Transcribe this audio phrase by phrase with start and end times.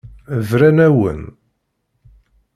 [0.49, 1.21] Bran-awen.